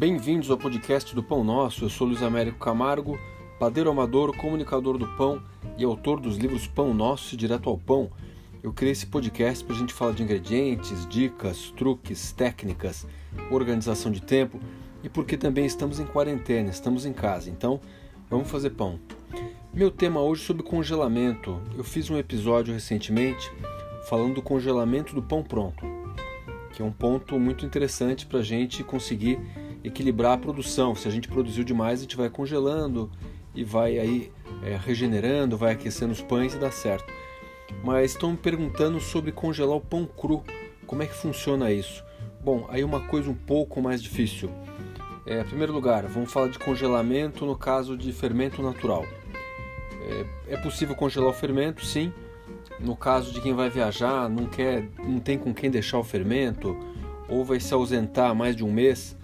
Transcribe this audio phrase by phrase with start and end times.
[0.00, 1.84] Bem-vindos ao podcast do Pão Nosso.
[1.84, 3.20] Eu sou Luiz Américo Camargo,
[3.58, 5.42] padeiro amador, comunicador do pão
[5.76, 8.10] e autor dos livros Pão Nosso e Direto ao Pão.
[8.62, 13.06] Eu criei esse podcast para a gente falar de ingredientes, dicas, truques, técnicas,
[13.50, 14.58] organização de tempo
[15.04, 17.50] e porque também estamos em quarentena, estamos em casa.
[17.50, 17.78] Então,
[18.30, 18.98] vamos fazer pão.
[19.70, 21.60] Meu tema hoje é sobre congelamento.
[21.76, 23.52] Eu fiz um episódio recentemente
[24.08, 25.84] falando do congelamento do pão pronto,
[26.72, 29.38] que é um ponto muito interessante para a gente conseguir
[29.82, 30.94] equilibrar a produção.
[30.94, 33.10] Se a gente produziu demais, a gente vai congelando
[33.54, 37.12] e vai aí é, regenerando, vai aquecendo os pães e dá certo.
[37.84, 40.42] Mas estão me perguntando sobre congelar o pão cru.
[40.86, 42.04] Como é que funciona isso?
[42.42, 44.50] Bom, aí uma coisa um pouco mais difícil.
[45.26, 49.04] É, em primeiro lugar, vamos falar de congelamento no caso de fermento natural.
[50.02, 52.12] É, é possível congelar o fermento, sim.
[52.80, 56.76] No caso de quem vai viajar, não quer, não tem com quem deixar o fermento,
[57.28, 59.16] ou vai se ausentar mais de um mês,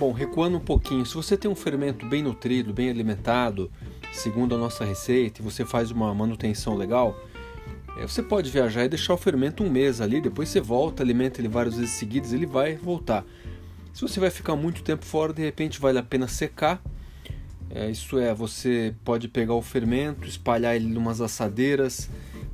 [0.00, 3.70] Bom, recuando um pouquinho, se você tem um fermento bem nutrido, bem alimentado,
[4.14, 7.14] segundo a nossa receita, e você faz uma manutenção legal,
[7.98, 11.38] é, você pode viajar e deixar o fermento um mês ali, depois você volta, alimenta
[11.38, 13.26] ele várias vezes seguidas, ele vai voltar.
[13.92, 16.82] Se você vai ficar muito tempo fora, de repente vale a pena secar.
[17.68, 22.08] É, isso é, você pode pegar o fermento, espalhar ele em umas assadeiras,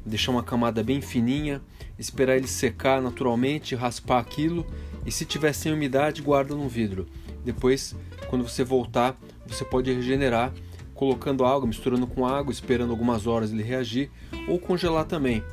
[0.05, 1.63] deixar uma camada bem fininha,
[1.97, 4.67] esperar ele secar naturalmente, raspar aquilo
[5.07, 7.07] e se tiver sem umidade, guarda no vidro.
[7.47, 7.95] Depois,
[8.29, 9.17] quando você voltar,
[9.47, 10.53] você pode regenerar
[10.97, 14.11] colocando água, misturando com água, esperando algumas horas ele reagir,
[14.49, 15.45] ou congelar também.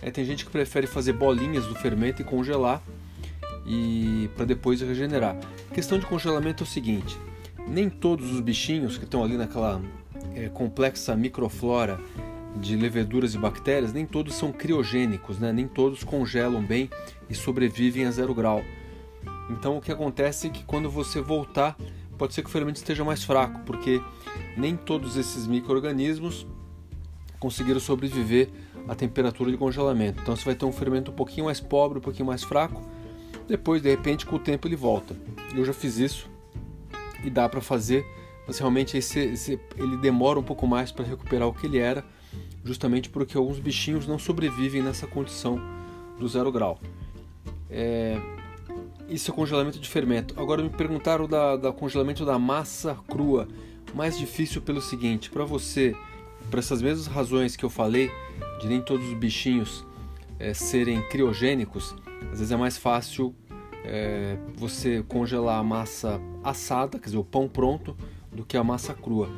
[0.00, 2.82] É, tem gente que prefere fazer bolinhas do fermento e congelar
[3.66, 5.36] e para depois regenerar.
[5.70, 7.18] A questão de congelamento é o seguinte:
[7.66, 9.82] nem todos os bichinhos que estão ali naquela
[10.34, 11.98] é, complexa microflora
[12.56, 15.52] de leveduras e bactérias, nem todos são criogênicos, né?
[15.52, 16.90] nem todos congelam bem
[17.28, 18.62] e sobrevivem a zero grau.
[19.50, 21.76] Então o que acontece é que quando você voltar,
[22.16, 24.00] pode ser que o fermento esteja mais fraco, porque
[24.56, 26.46] nem todos esses micro-organismos
[27.38, 28.50] conseguiram sobreviver
[28.86, 30.20] à temperatura de congelamento.
[30.22, 32.80] Então você vai ter um fermento um pouquinho mais pobre, um pouquinho mais fraco.
[33.48, 35.16] Depois, de repente, com o tempo ele volta.
[35.54, 36.30] Eu já fiz isso
[37.24, 38.06] e dá para fazer,
[38.46, 42.04] mas realmente esse, esse, ele demora um pouco mais para recuperar o que ele era,
[42.64, 45.60] justamente porque alguns bichinhos não sobrevivem nessa condição
[46.18, 46.78] do zero grau.
[47.68, 48.20] É,
[49.10, 50.34] isso é congelamento de fermento.
[50.38, 53.48] Agora me perguntaram da, da congelamento da massa crua.
[53.94, 55.96] Mais difícil pelo seguinte, para você,
[56.48, 58.10] por essas mesmas razões que eu falei,
[58.60, 59.84] de nem todos os bichinhos
[60.38, 61.94] é, serem criogênicos,
[62.30, 63.34] às vezes é mais fácil
[63.84, 67.96] é, você congelar a massa assada, quer dizer, o pão pronto,
[68.30, 69.28] do que a massa crua.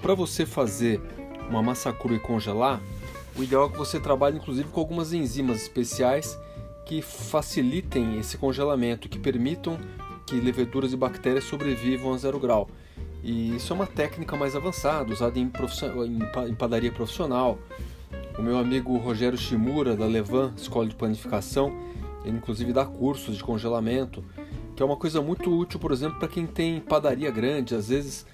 [0.00, 1.00] Para você fazer
[1.48, 2.82] uma massa crua e congelar,
[3.34, 6.38] o ideal é que você trabalhe inclusive com algumas enzimas especiais
[6.92, 9.78] que facilitem esse congelamento, que permitam
[10.26, 12.68] que leveduras e bactérias sobrevivam a zero grau.
[13.24, 15.50] E isso é uma técnica mais avançada, usada em,
[16.48, 17.58] em padaria profissional.
[18.38, 21.72] O meu amigo Rogério Shimura, da Levan Escola de Planificação,
[22.26, 24.22] ele inclusive dá cursos de congelamento,
[24.76, 27.74] que é uma coisa muito útil, por exemplo, para quem tem padaria grande.
[27.74, 28.26] Às vezes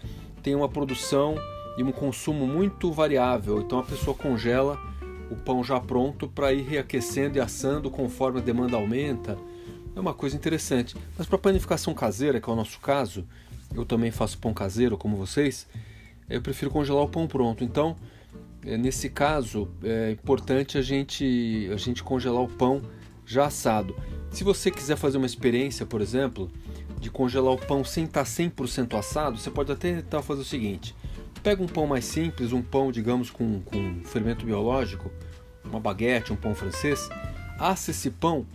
[0.42, 1.36] tem uma produção
[1.76, 4.76] e um consumo muito variável, então a pessoa congela
[5.30, 9.38] o pão já pronto para ir reaquecendo e assando conforme a demanda aumenta.
[9.94, 10.96] É uma coisa interessante.
[11.16, 13.26] Mas para panificação caseira, que é o nosso caso,
[13.74, 15.66] eu também faço pão caseiro como vocês,
[16.28, 17.64] eu prefiro congelar o pão pronto.
[17.64, 17.96] Então,
[18.64, 22.82] é, nesse caso, é importante a gente, a gente congelar o pão
[23.24, 23.94] já assado.
[24.30, 26.50] Se você quiser fazer uma experiência, por exemplo,
[27.00, 30.94] de congelar o pão sem estar 100% assado, você pode até tentar fazer o seguinte:
[31.42, 35.10] Pega um pão mais simples, um pão, digamos, com, com fermento biológico,
[35.64, 37.08] uma baguete, um pão francês,
[37.58, 38.46] assa esse pão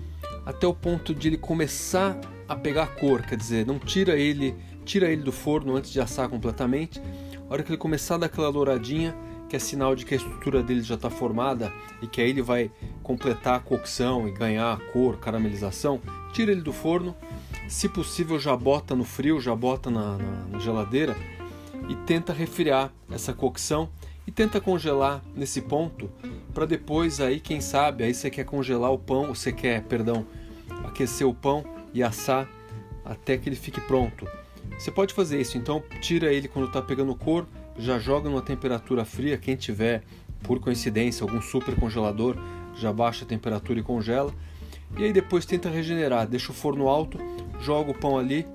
[0.46, 5.10] até o ponto de ele começar a pegar cor, quer dizer, não tira ele, tira
[5.10, 7.02] ele do forno antes de assar completamente.
[7.50, 9.16] A hora que ele começar a dar aquela douradinha,
[9.48, 12.42] que é sinal de que a estrutura dele já está formada e que aí ele
[12.42, 16.02] vai completar a cocção e ganhar a cor, caramelização,
[16.34, 17.16] tira ele do forno.
[17.70, 21.16] Se possível, já bota no frio, já bota na, na, na geladeira
[21.90, 23.90] e tenta refriar essa cocção
[24.26, 26.10] e tenta congelar nesse ponto
[26.54, 30.26] para depois aí quem sabe aí você quer congelar o pão você quer perdão
[30.84, 31.64] aquecer o pão
[31.94, 32.48] e assar
[33.06, 34.28] até que ele fique pronto.
[34.78, 37.46] Você pode fazer isso então tira ele quando está pegando cor
[37.78, 40.04] já joga numa temperatura fria quem tiver
[40.44, 42.38] por coincidência algum super congelador
[42.76, 44.34] já baixa a temperatura e congela.
[44.98, 47.18] E aí depois tenta regenerar deixa o forno alto
[47.60, 48.48] joga o pão ali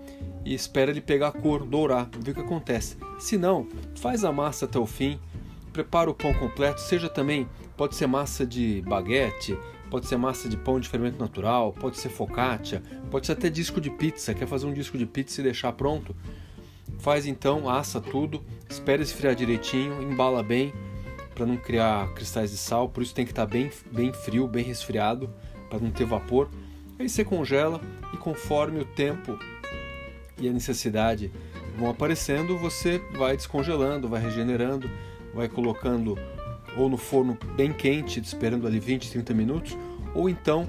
[0.49, 2.97] e espera ele pegar a cor, dourar, ver o que acontece.
[3.19, 5.19] Se não, faz a massa até o fim,
[5.73, 7.47] prepara o pão completo, seja também
[7.79, 9.57] Pode ser massa de baguete,
[9.89, 13.81] pode ser massa de pão de fermento natural, pode ser focaccia, pode ser até disco
[13.81, 14.35] de pizza.
[14.35, 16.15] Quer fazer um disco de pizza e deixar pronto?
[16.99, 20.73] Faz então, assa tudo, espera esfriar direitinho, embala bem
[21.37, 24.49] para não criar cristais de sal, por isso tem que estar tá bem, bem frio,
[24.49, 25.33] bem resfriado,
[25.71, 26.51] para não ter vapor.
[26.99, 27.81] Aí você congela
[28.13, 29.39] e conforme o tempo
[30.39, 31.31] e a necessidade
[31.79, 34.91] vão aparecendo, você vai descongelando, vai regenerando,
[35.35, 36.19] vai colocando
[36.77, 39.77] ou no forno bem quente, esperando ali 20, 30 minutos,
[40.15, 40.67] ou então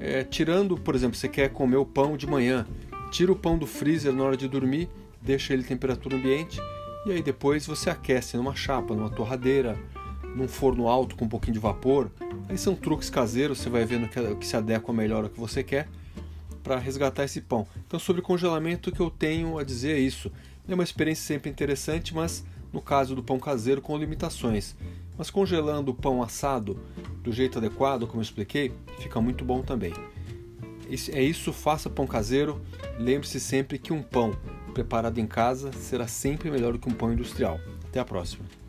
[0.00, 2.66] é, tirando, por exemplo, você quer comer o pão de manhã,
[3.10, 4.88] tira o pão do freezer na hora de dormir,
[5.20, 6.60] deixa ele em temperatura ambiente
[7.06, 9.78] e aí depois você aquece numa chapa, numa torradeira,
[10.34, 12.10] num forno alto com um pouquinho de vapor.
[12.48, 15.62] Aí são truques caseiros, você vai vendo o que se adequa melhor ao que você
[15.62, 15.88] quer
[16.62, 17.66] para resgatar esse pão.
[17.86, 20.30] Então, sobre congelamento, o que eu tenho a dizer é isso.
[20.68, 24.76] É uma experiência sempre interessante, mas no caso do pão caseiro, com limitações.
[25.18, 26.80] Mas congelando o pão assado
[27.22, 29.92] do jeito adequado, como eu expliquei, fica muito bom também.
[31.10, 32.60] É isso, faça pão caseiro.
[32.98, 34.36] Lembre-se sempre que um pão
[34.72, 37.60] preparado em casa será sempre melhor do que um pão industrial.
[37.88, 38.61] Até a próxima.